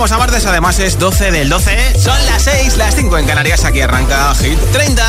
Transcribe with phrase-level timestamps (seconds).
[0.00, 1.98] estamos a martes, además es 12 del 12.
[1.98, 3.66] Son las 6, las 5 en Canarias.
[3.66, 5.04] Aquí arranca Hit 30.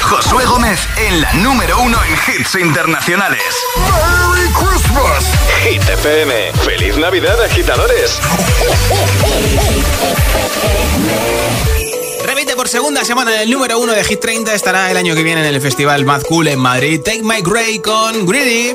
[0.00, 3.40] Josué Gómez en la número 1 en hits internacionales.
[3.76, 5.26] ¡Merry Christmas!
[5.62, 6.52] Hit FM.
[6.64, 8.18] ¡Feliz Navidad, agitadores!
[12.24, 14.54] Repite por segunda semana el número 1 de Hit 30.
[14.54, 17.00] Estará el año que viene en el Festival Mad Cool en Madrid.
[17.00, 18.74] Take My Grey con Greedy.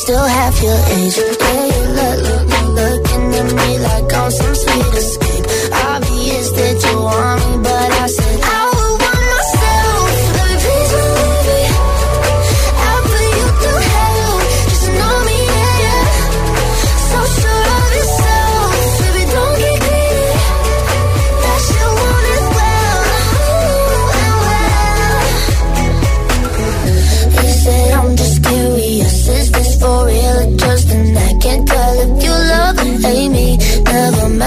[0.00, 1.69] still half your age.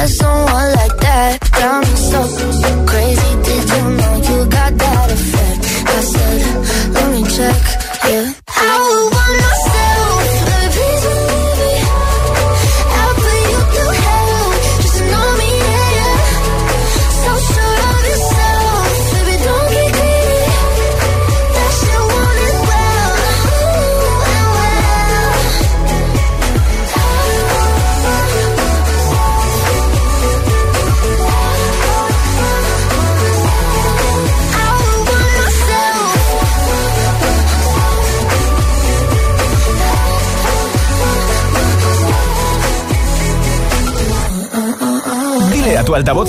[0.05, 0.52] find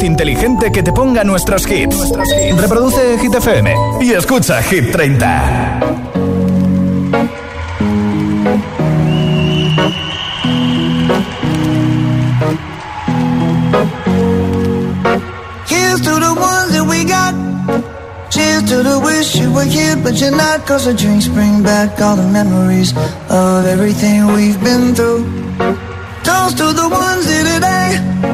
[0.05, 2.13] inteligente que te ponga nuestros hits.
[2.59, 5.81] Reproduce Hit FM y escucha Hit 30.
[15.67, 17.35] Here's to the ones that we got.
[18.31, 20.67] Cheers to the wish you were here, but you're not.
[20.67, 22.93] Cause the drinks bring back all the memories
[23.31, 25.25] of everything we've been through.
[26.25, 28.34] Toast to the ones here today.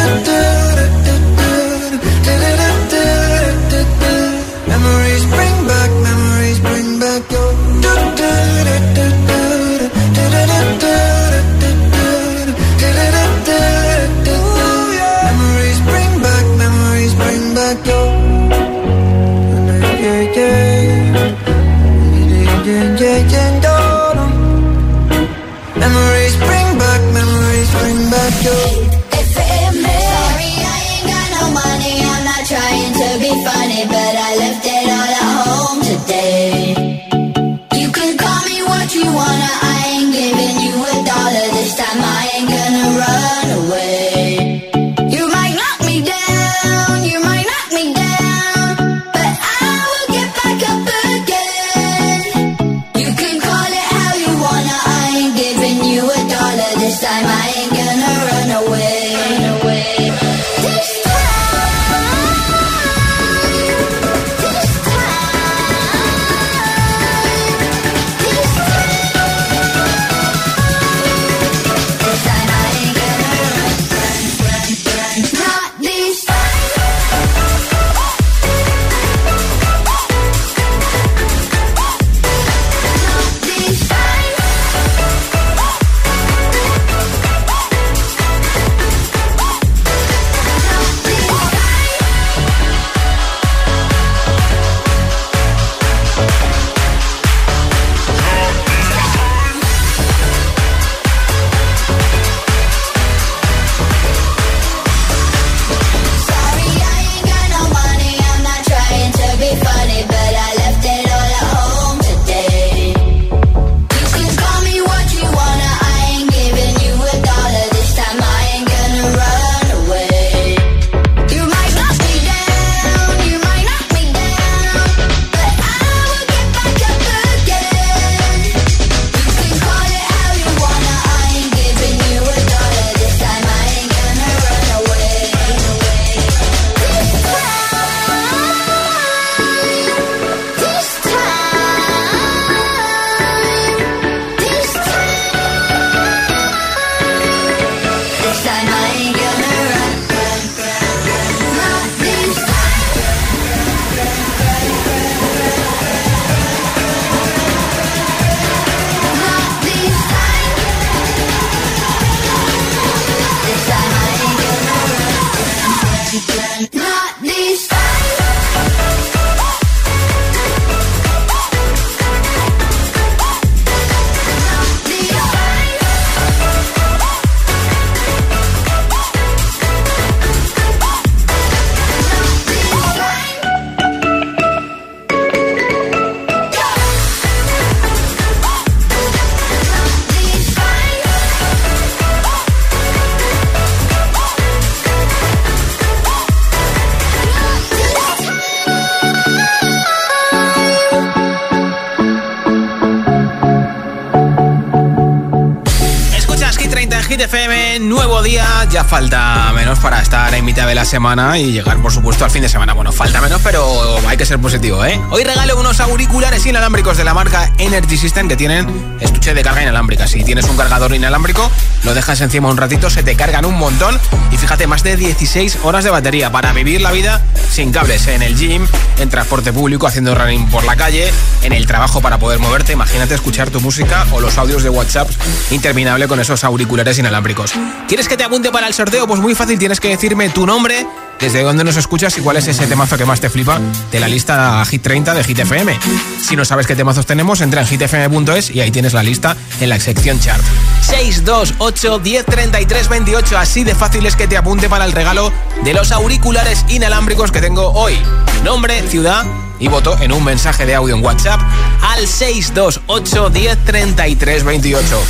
[210.91, 212.73] semana y llegar, por supuesto, al fin de semana.
[212.73, 213.65] Bueno, falta menos, pero
[214.09, 214.99] hay que ser positivo, ¿eh?
[215.09, 219.61] Hoy regalo unos auriculares inalámbricos de la marca Energy System que tienen estuche de carga
[219.61, 220.05] inalámbrica.
[220.05, 221.49] Si tienes un cargador inalámbrico,
[221.83, 223.97] lo dejas encima un ratito, se te cargan un montón
[224.31, 228.21] y fíjate, más de 16 horas de batería para vivir la vida sin cables en
[228.21, 228.67] el gym,
[228.99, 231.09] en transporte público, haciendo running por la calle,
[231.41, 232.73] en el trabajo para poder moverte.
[232.73, 235.09] Imagínate escuchar tu música o los audios de WhatsApp
[235.51, 237.53] interminable con esos auriculares inalámbricos.
[237.87, 239.07] ¿Quieres que te apunte para el sorteo?
[239.07, 240.80] Pues muy fácil, tienes que decirme tu nombre,
[241.21, 243.59] desde dónde nos escuchas y cuál es ese temazo que más te flipa
[243.91, 245.77] de la lista Hit 30 de Hit FM.
[246.21, 249.69] Si no sabes qué temazos tenemos, entra en hitfm.es y ahí tienes la lista en
[249.69, 250.43] la sección chart.
[250.81, 255.31] 628 10 33 28, así de fácil es que te apunte para el regalo
[255.63, 257.97] de los auriculares inalámbricos que tengo hoy.
[258.43, 259.23] Nombre, ciudad
[259.61, 261.39] y voto en un mensaje de audio en WhatsApp
[261.81, 265.01] al 628 10 33 28.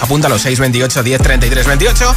[0.00, 2.14] Apúntalo 628 10 33 28.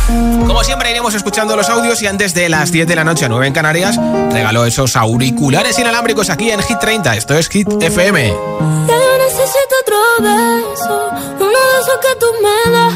[0.47, 3.29] Como siempre iremos escuchando los audios y antes de las 10 de la noche a
[3.29, 3.99] 9 en Canarias,
[4.31, 7.15] regalo esos auriculares inalámbricos aquí en Hit 30.
[7.17, 8.27] Esto es Hit FM.
[8.29, 12.93] Ya yo necesito otro beso, uno de esos que tú me das.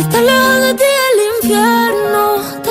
[0.00, 2.27] Estar lejos de ti el infierno,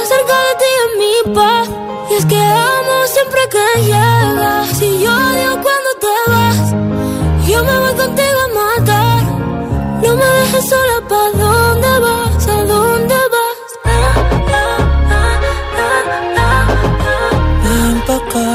[0.08, 1.68] cerca de ti es mi paz.
[2.10, 4.68] Y es que amo siempre que llegas.
[4.78, 6.60] Si yo digo cuando te vas,
[7.50, 9.22] yo me voy contigo a matar.
[10.04, 12.48] No me dejes sola, ¿pa' dónde vas?
[12.48, 13.58] ¿A dónde vas?
[17.64, 18.48] Ven pa' acá.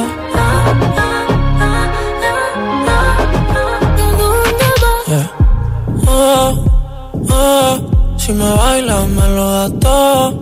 [8.16, 10.41] Si me bailas me lo da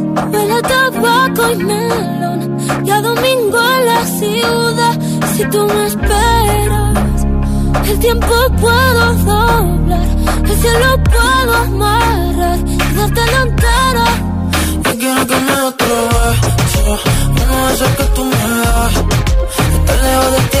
[0.31, 2.57] Huele a tabaco y melón.
[2.83, 4.99] Y domingo en la ciudad.
[5.35, 7.25] Si tú me esperas,
[7.89, 10.07] el tiempo puedo doblar.
[10.45, 14.05] El cielo puedo amarrar y darte la entera.
[14.83, 16.99] Yo quiero que me otro beso
[17.29, 18.95] Uno de esos que tú me das
[19.73, 20.60] Estar lejos de ti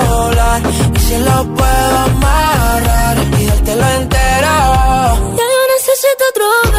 [0.59, 4.53] doblar y si lo puedo amarrar y dártelo entero.
[5.37, 6.70] Ya yo necesito otro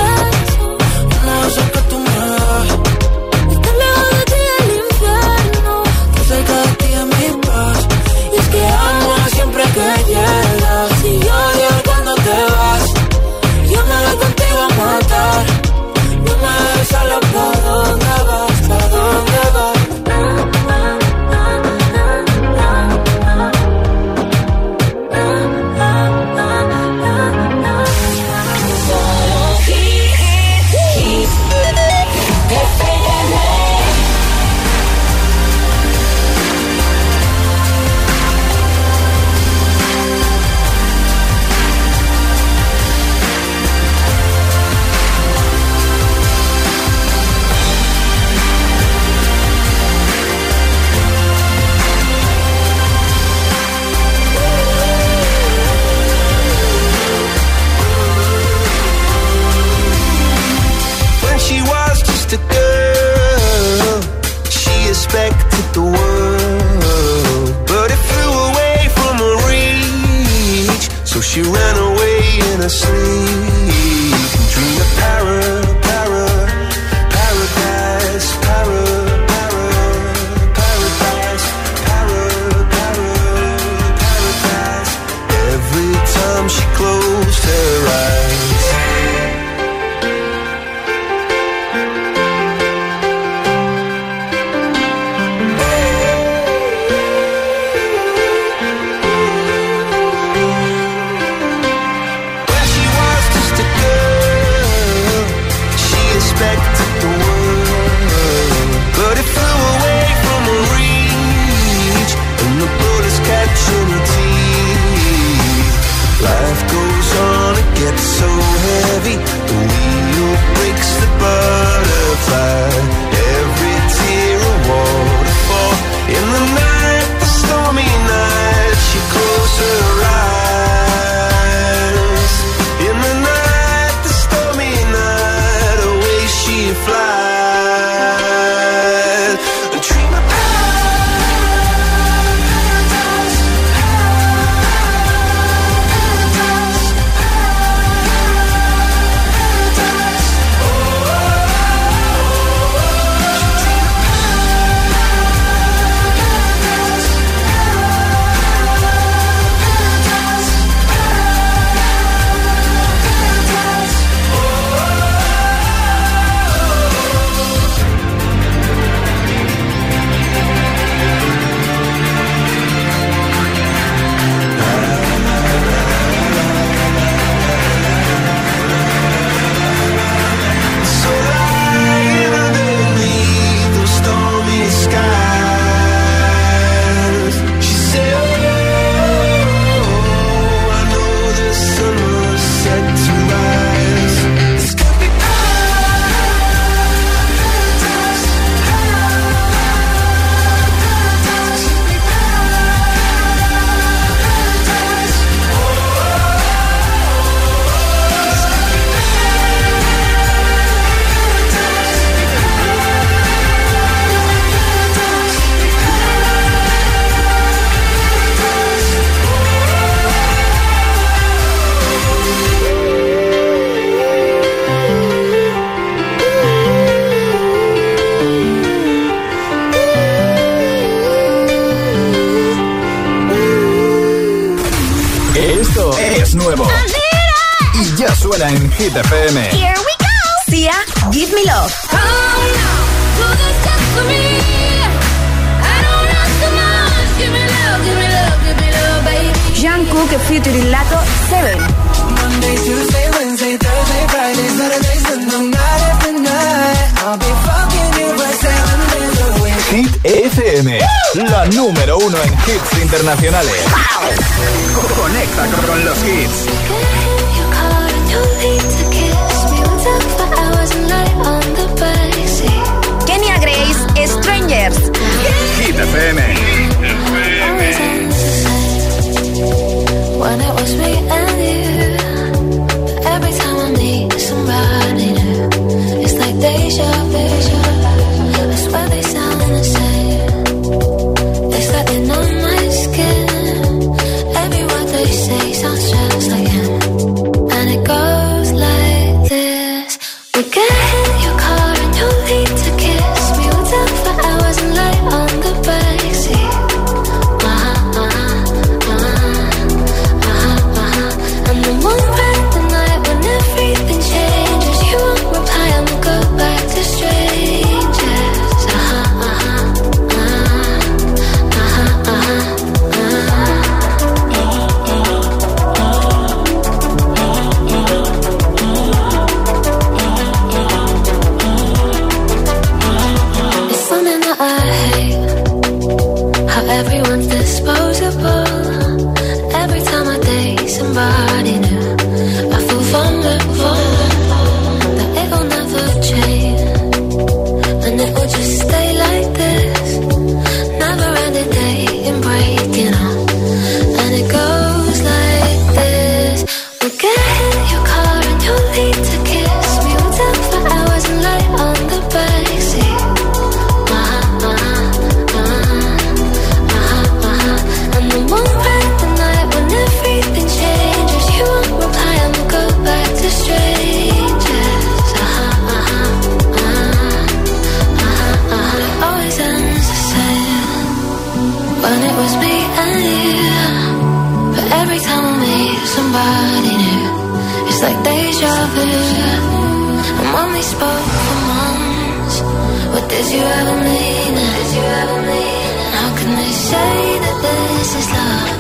[396.03, 398.59] How can they say that this is love?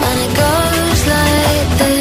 [0.00, 1.97] When it goes like this?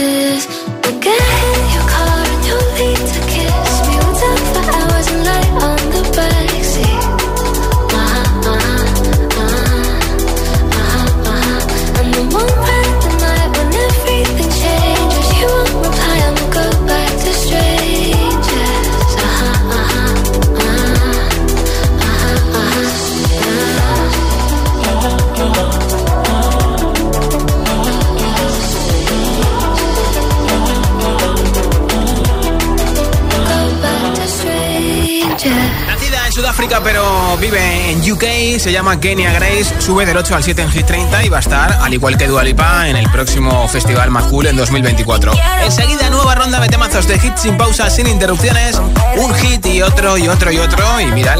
[36.58, 40.72] Sudáfrica pero vive en UK, se llama Kenya Grace, sube del 8 al 7 en
[40.72, 44.10] Hit 30 y va a estar, al igual que Dua Lipa, en el próximo Festival
[44.10, 45.34] Más Cool en 2024.
[45.64, 48.82] Enseguida nueva ronda de temazos de hits sin pausa, sin interrupciones,
[49.18, 51.36] un hit y otro y otro y otro y mira,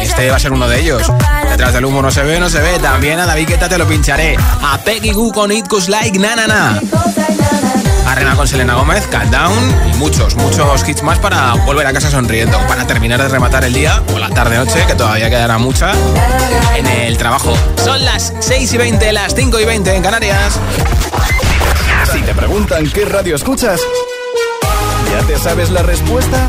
[0.00, 1.02] este va a ser uno de ellos.
[1.50, 3.86] Detrás del humo no se ve, no se ve, también a David Guetta te lo
[3.86, 6.80] pincharé, a Peggy Goo con It Like Na Na Na.
[8.12, 12.10] Arena con Selena Gómez, Calm Down y muchos, muchos hits más para volver a casa
[12.10, 15.92] sonriendo, para terminar de rematar el día o la tarde-noche, que todavía quedará mucha,
[16.76, 17.56] en el trabajo.
[17.82, 20.58] Son las 6 y 20, las 5 y 20 en Canarias.
[22.12, 23.80] Si te preguntan qué radio escuchas,
[25.10, 26.48] ¿ya te sabes la respuesta?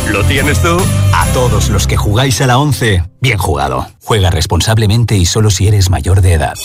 [0.09, 0.77] ¿Lo tienes tú?
[1.13, 3.87] A todos los que jugáis a la 11, bien jugado.
[4.03, 6.55] Juega responsablemente y solo si eres mayor de edad.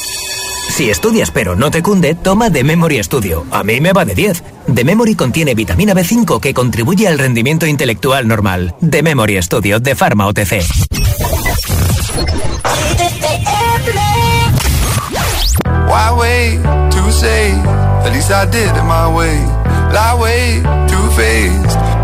[0.71, 3.47] Si estudias pero no te cunde, toma The Memory Studio.
[3.51, 4.43] A mí me va de 10.
[4.75, 8.75] The Memory contiene vitamina B5 que contribuye al rendimiento intelectual normal.
[8.89, 10.63] The Memory Studio de Pharma OTC.
[15.89, 17.53] Why wait to say?
[18.05, 19.39] At least I did it my way.
[19.93, 21.79] Lie way too faced,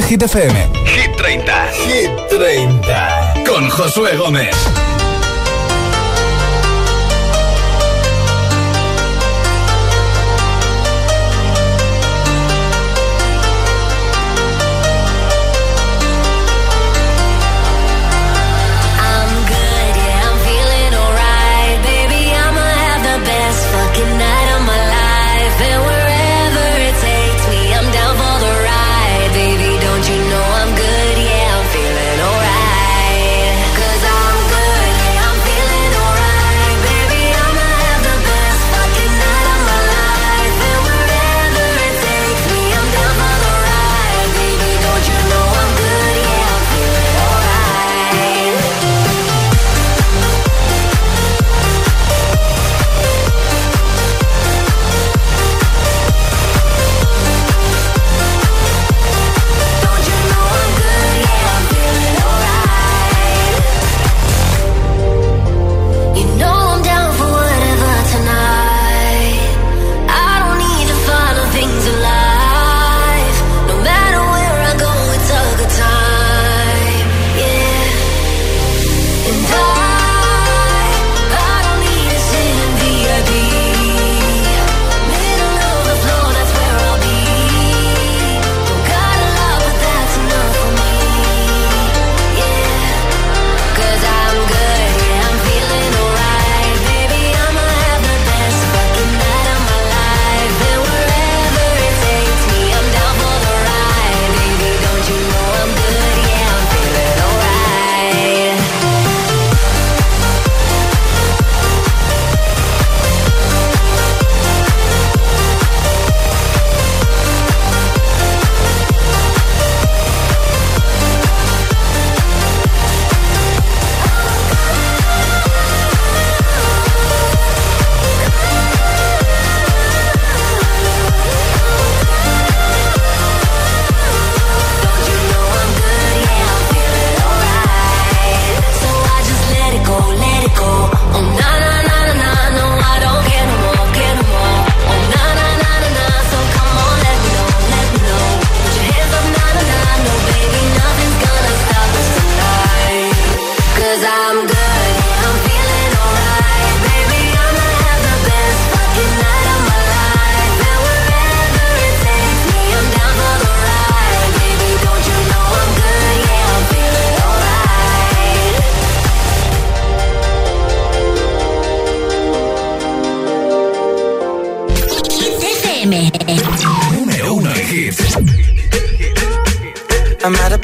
[0.00, 0.54] Hit FM.
[0.86, 1.68] Hit 30.
[1.86, 3.34] Hit 30.
[3.44, 4.56] Con Josué Gómez.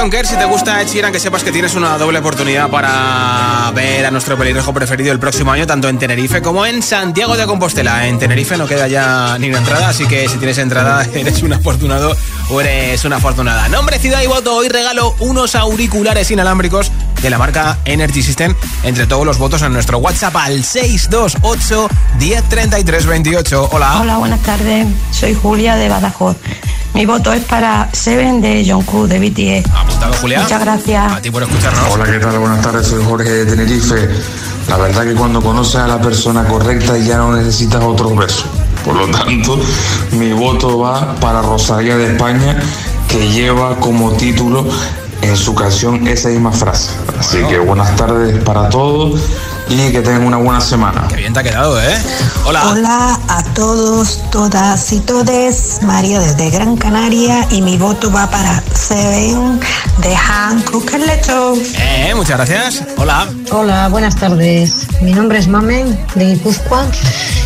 [0.00, 4.06] don't si te gusta Ed Sheeran, que sepas que tienes una doble oportunidad para ver
[4.06, 8.06] a nuestro pelirrojo preferido el próximo año, tanto en Tenerife como en Santiago de Compostela.
[8.06, 11.52] En Tenerife no queda ya ni una entrada, así que si tienes entrada eres un
[11.52, 12.16] afortunado
[12.48, 13.68] o eres una afortunada.
[13.68, 16.90] Nombre, ciudad y voto, hoy regalo unos auriculares inalámbricos
[17.22, 23.68] de la marca Energy System entre todos los votos en nuestro WhatsApp al 628 103328.
[23.72, 24.00] Hola.
[24.00, 24.86] Hola, buenas tardes.
[25.10, 26.36] Soy Julia de Badajoz.
[26.94, 29.70] Mi voto es para Seven de Jungkook de BTS.
[29.74, 30.40] Apuntado, Julia.
[30.40, 31.12] Muchas gracias.
[31.12, 31.84] A ti por escucharnos.
[31.92, 32.38] Hola, ¿qué tal?
[32.38, 34.08] Buenas tardes, soy Jorge de Tenerife.
[34.68, 38.46] La verdad que cuando conoces a la persona correcta ya no necesitas otros versos.
[38.84, 39.60] Por lo tanto,
[40.12, 42.58] mi voto va para Rosalía de España,
[43.08, 44.66] que lleva como título
[45.22, 46.90] en su canción esa misma frase.
[47.18, 49.20] Así que buenas tardes para todos
[49.68, 51.06] y que tengan una buena semana.
[51.08, 51.96] Qué bien te ha quedado, ¿eh?
[52.44, 52.68] Hola.
[52.70, 55.80] Hola a todos, todas y todes.
[55.82, 59.60] María desde Gran Canaria y mi voto va para Seven
[59.98, 61.54] de Hancock Leto.
[61.78, 62.84] Eh, muchas gracias.
[62.96, 63.28] Hola.
[63.52, 64.86] Hola, buenas tardes.
[65.02, 66.86] Mi nombre es Mamen de Guipúzcoa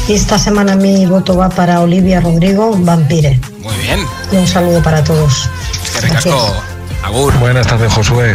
[0.09, 3.39] y esta semana mi voto va para Olivia Rodrigo, Vampire.
[3.63, 4.01] Muy bien.
[4.33, 5.51] Y un saludo para todos.
[5.83, 6.74] Es que ricasco.
[7.05, 7.35] Agur.
[7.39, 8.35] Buenas tardes, Josué.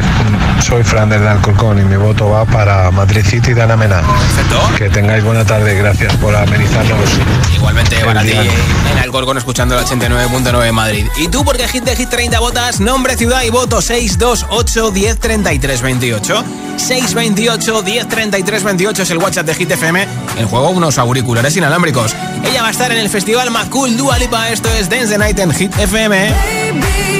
[0.62, 4.02] Soy Fran desde Alcorcón y mi voto va para Madrid City de Ana Mena.
[4.02, 4.78] Perfecto.
[4.78, 5.76] Que tengáis buena tarde.
[5.76, 7.10] Gracias por amenizarnos.
[7.56, 11.08] Igualmente para ti en Alcorcón escuchando el 89.9 en Madrid.
[11.18, 12.80] ¿Y tú por qué hit de hit 30 votas?
[12.80, 16.44] Nombre, ciudad y voto 628 10 33 28.
[16.78, 20.08] 628 10 33 28 es el WhatsApp de Hit FM.
[20.38, 22.16] En juego unos auriculares inalámbricos.
[22.44, 24.50] Ella va a estar en el festival Macul Dua Lipa.
[24.50, 26.30] Esto es Dance the Night en Hit FM.
[26.30, 27.19] Baby,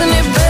[0.00, 0.49] And me, baby.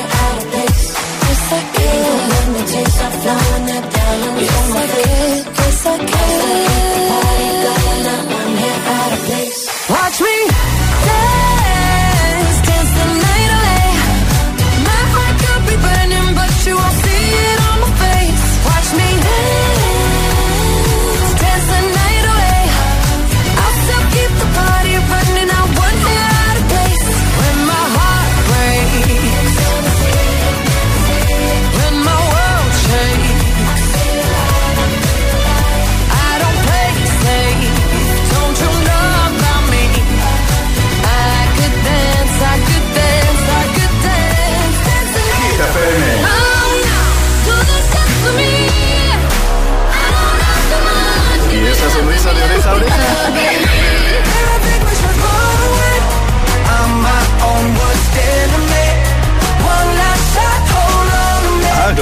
[0.00, 0.48] Out of.
[0.48, 0.57] out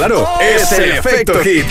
[0.07, 1.65] Claro, es el efecto hit.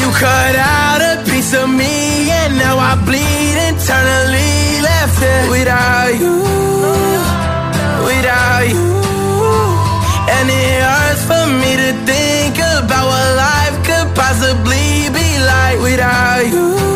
[0.00, 6.18] You cut out a piece of me and now I bleed internally left it without
[6.18, 6.42] you,
[8.04, 8.86] without you.
[10.28, 16.46] And it hurts for me to think about what life could possibly be like without
[16.50, 16.95] you.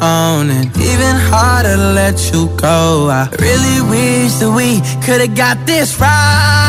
[0.00, 3.08] own even harder to let you go.
[3.10, 6.65] I really wish that we could've got this right.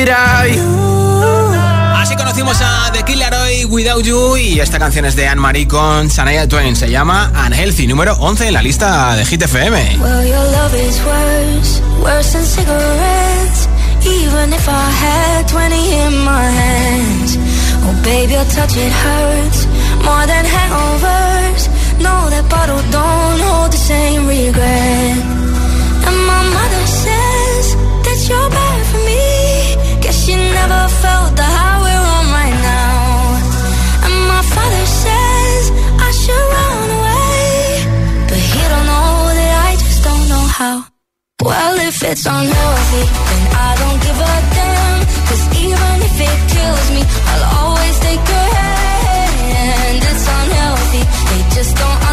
[0.00, 0.58] Did I?
[2.00, 6.08] Así conocimos a The Killer Hoy Without You y esta canción es de Anne-Marie con
[6.08, 6.74] Shania Twain.
[6.74, 9.98] Se llama Unhealthy, número 11 en la lista de Hit FM.
[10.00, 13.68] Well, your love is worse, worse than cigarettes.
[14.06, 17.36] Even if I had 20 in my hands.
[17.84, 19.66] Oh, baby, your touch, it hurts
[20.02, 21.68] more than hangovers.
[22.00, 25.18] No, that bottle don't hold the same regret.
[26.08, 26.79] And my mother
[40.60, 40.84] how.
[41.42, 45.00] Well, if it's unhealthy, then I don't give a damn.
[45.28, 50.00] Cause even if it kills me, I'll always take your hand.
[50.10, 52.09] It's unhealthy, they just don't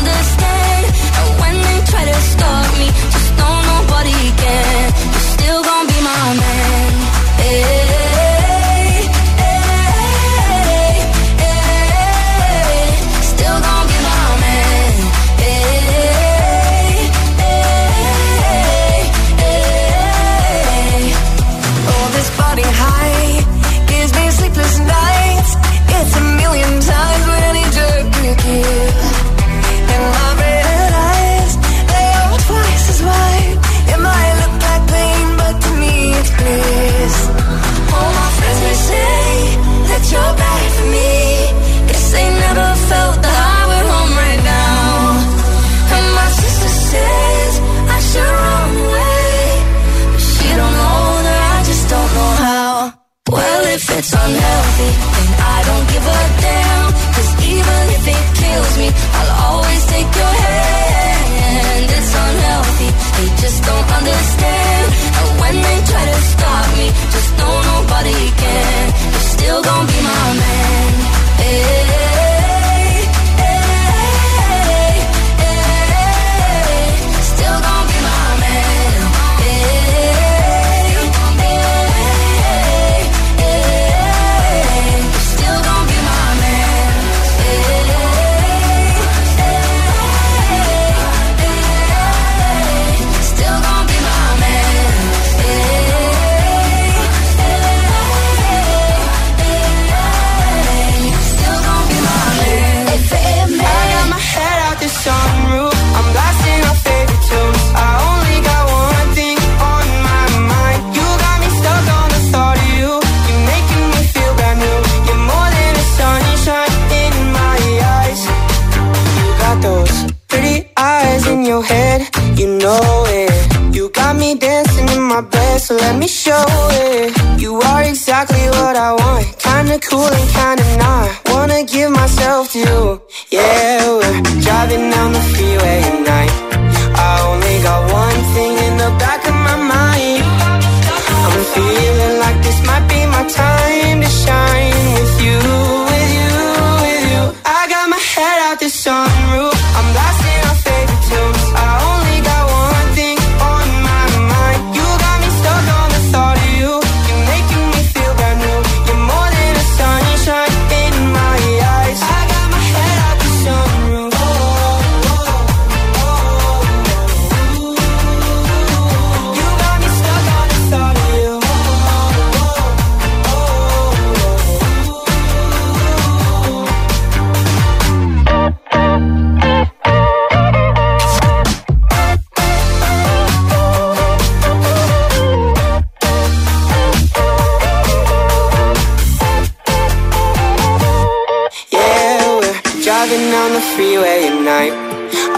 [193.78, 194.74] freeway at night.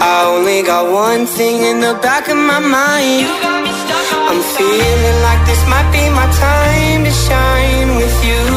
[0.00, 3.28] I only got one thing in the back of my mind.
[4.30, 8.49] I'm feeling like this might be my time to shine with you.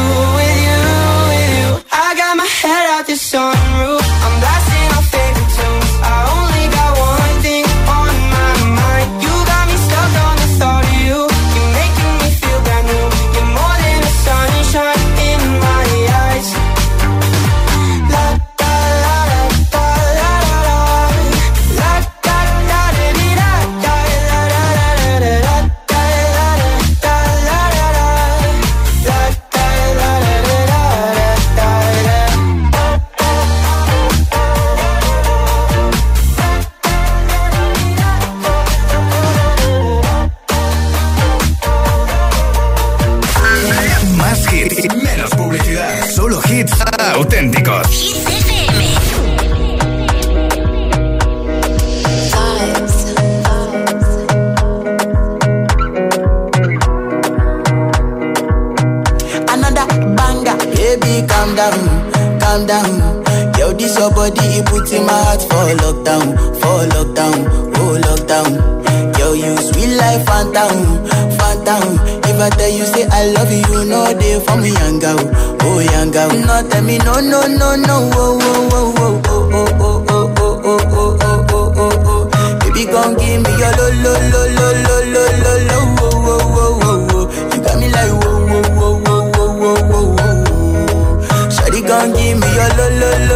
[72.44, 74.70] I tell you say I love you, know they for me,
[75.00, 75.16] girl,
[75.62, 76.28] oh young girl.
[76.28, 80.36] No, tell me no, no, no, no, oh, oh, oh, oh, oh, oh, oh, oh,
[80.36, 82.58] oh, oh, oh, oh, oh, oh, oh.
[82.60, 86.52] Baby, gon' give me your lo, lo, lo, lo, lo, lo, lo, lo, oh, oh,
[86.54, 87.24] oh, oh, oh.
[87.54, 91.48] You got me like whoa, whoa, whoa, whoa, whoa, whoa, whoa, whoa.
[91.48, 93.33] Shawty gon' give me your lo, lo, lo,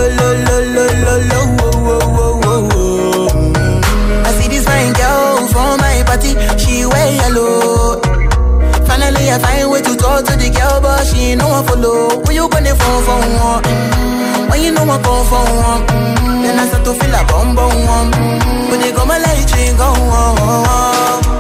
[9.39, 12.19] I find way to talk to the girl, but she ain't no one follow.
[12.27, 13.63] When you gonna phone for one?
[13.63, 14.51] Mm.
[14.51, 15.87] When you know I come for one?
[15.87, 16.43] Mm.
[16.43, 18.11] Then I start to feel a bum bum one.
[18.11, 18.71] Mm.
[18.71, 20.35] When they go my light, you go on.
[20.39, 21.38] Yeah, I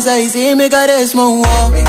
[0.00, 1.79] Zai me mi care smoke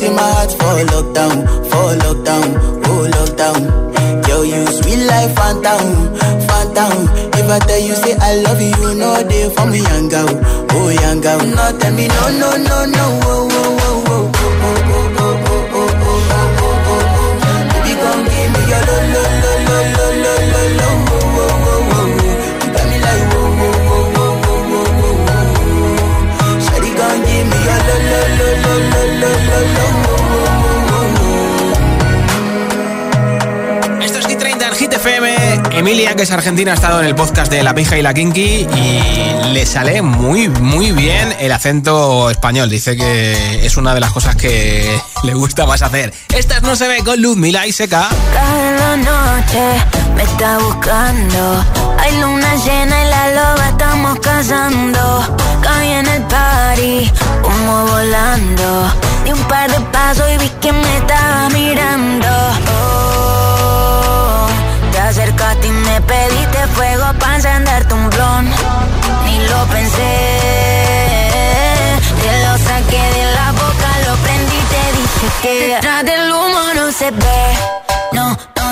[0.00, 2.48] in my heart for lockdown, for lockdown,
[2.86, 3.60] oh lockdown.
[4.28, 6.14] Yo, you sweet life, phantom,
[6.48, 7.08] phantom.
[7.34, 10.28] If I tell you say I love you, know they for me, young girl,
[10.72, 11.38] oh young girl.
[11.44, 15.66] No, tell me no, no, no, no, oh, oh, oh, oh, oh, oh, oh, oh,
[15.72, 17.02] oh, oh, oh, oh, oh, oh.
[17.72, 19.31] Baby, gon' give me your lo, lo, lo, lo,
[35.02, 35.62] FM.
[35.72, 38.68] Emilia, que es argentina, ha estado en el podcast de La Pija y la Kinky
[38.72, 42.70] y le sale muy, muy bien el acento español.
[42.70, 46.14] Dice que es una de las cosas que le gusta más hacer.
[46.32, 48.10] Estas no se ve con Ludmila y Seca.
[48.32, 49.84] Cada noche
[50.14, 51.64] me está buscando.
[51.98, 55.36] Hay luna llena y la loba estamos cazando.
[55.62, 57.10] Caí en el party,
[57.42, 58.92] humo volando.
[59.24, 62.28] Di un par de pasos y vi que me estaba mirando.
[62.28, 63.11] Oh,
[65.12, 68.44] acercaste y me pediste fuego para encenderte un blon.
[69.26, 70.12] Ni lo pensé,
[72.22, 76.60] te lo saqué de la boca, lo prendí y te dije que detrás del humo
[76.76, 77.44] no se ve,
[78.12, 78.38] no,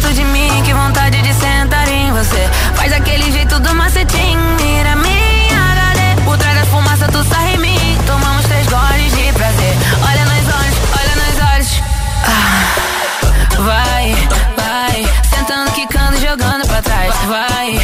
[0.00, 2.48] perto de mim, que vontade de sentar em você.
[2.74, 6.22] Faz aquele jeito do macetinho, mira minha HD.
[6.24, 9.76] Por trás da fumaça tu sai em mim, tomamos três goles de prazer.
[10.08, 11.82] Olha nos olhos, olha nos olhos.
[12.26, 17.14] Ah, vai, vai, sentando, quicando, jogando pra trás.
[17.26, 17.80] Vai,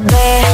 [0.00, 0.53] se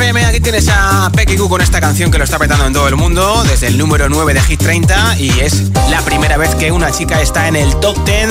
[0.00, 3.44] Aquí tienes a Pecky con esta canción que lo está petando en todo el mundo,
[3.44, 5.18] desde el número 9 de Hit 30.
[5.18, 8.28] Y es la primera vez que una chica está en el top 10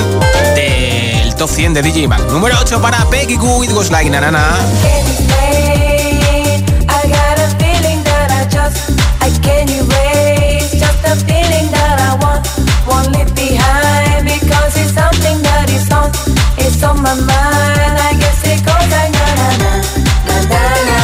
[0.55, 2.07] del top 100 de DJ.
[2.31, 4.57] Número 8 para Pecky Q, It Goes Like Na Na Na.
[6.87, 8.89] I got a feeling that I just
[9.21, 12.47] I can't erase just a feeling that I want
[12.87, 14.97] won't leave behind because it's
[16.83, 19.71] on my mind I guess it goes like na na na
[20.27, 20.98] na na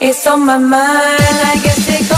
[0.00, 0.74] it's on my mind.
[0.80, 2.17] I guess it goes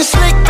[0.00, 0.49] you slick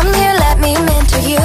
[0.00, 1.44] Come here, let me mentor you.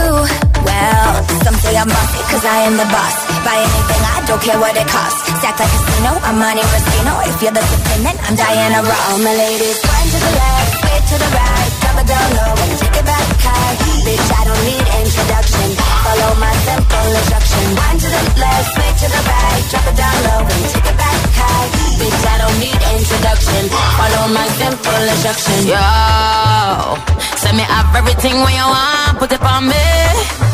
[0.63, 1.11] Well,
[1.43, 3.15] some say I'm bossy, cause I am the boss.
[3.43, 5.27] Buy anything, I don't care what it costs.
[5.43, 7.19] Stack like a casino, I'm money Rustino.
[7.27, 9.11] If you're the dependent, I'm Diana Ross.
[9.11, 9.75] All my ladies,
[10.11, 11.71] to the left, to the right.
[11.81, 13.27] Drop it down low and take back.
[14.05, 15.67] Bitch, I don't need introduction.
[16.05, 17.65] Follow my simple instruction.
[17.75, 19.63] To the left, to the right.
[19.71, 21.19] Drop it down low and take back.
[21.97, 23.63] Bitch, I don't need introduction.
[23.97, 25.59] Follow my simple instruction.
[25.73, 25.81] Yo,
[27.41, 30.44] send me have everything when you want, put it on me.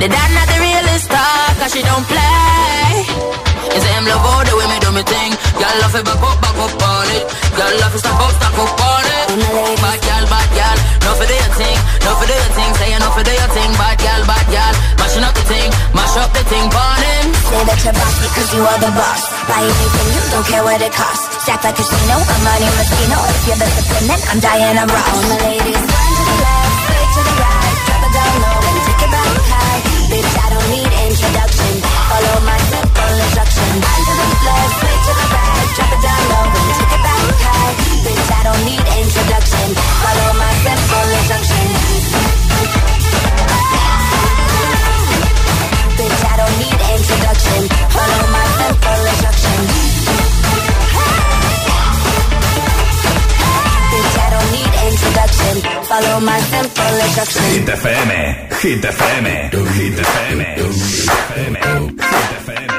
[0.00, 3.04] The dad not the realest star, cause she don't play.
[3.68, 5.36] You say him love all the way me do me thing.
[5.60, 7.24] Girl love it, back up, back up on it.
[7.52, 9.28] Girl love it, stop up, stop up on it.
[9.76, 12.70] Bad girl, bad girl, no for do your thing, no for do your thing.
[12.80, 14.74] Say you no for do your thing, bad girl, bad girl.
[15.04, 17.26] Mashing up the thing, mash up the thing, burn him.
[17.52, 19.22] Say that you're bossy cause you are the boss.
[19.52, 21.28] Buy anything, you don't care what it costs.
[21.44, 23.20] Stack like a casino, I'm money Rustino.
[23.36, 25.12] If you're the dependent, I'm Diana Ross.
[25.12, 25.84] All my ladies,
[31.20, 31.72] introduction.
[32.08, 33.68] Follow my simple instruction.
[33.76, 35.68] To the left, way to the right.
[35.76, 37.72] Drop it down low and take it back high.
[38.04, 39.66] Bitch, I don't need introduction.
[40.00, 41.66] Follow my simple instruction.
[46.00, 47.60] Bitch, I don't need introduction.
[47.68, 49.69] Follow my simple instruction.
[56.00, 57.42] Follow my simple instruction.
[57.42, 58.08] Hit FM,
[58.62, 59.24] Hit FM,
[59.76, 60.72] Hit FM, Hit
[62.40, 62.70] FM.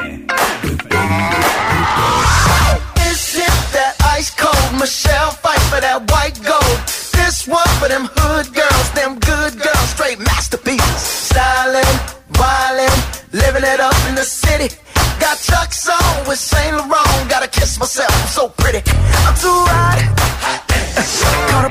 [3.12, 6.78] Is it that ice cold Michelle fight for that white gold?
[7.14, 11.02] This one for them hood girls, them good girls, straight masterpieces.
[11.30, 11.96] Styling,
[12.42, 13.00] wildin',
[13.34, 14.74] living it up in the city.
[15.20, 17.30] Got Chuck's on with Saint Laurent.
[17.30, 18.82] Gotta kiss myself, I'm so pretty.
[19.30, 20.22] I'm too hot.
[21.52, 21.71] Call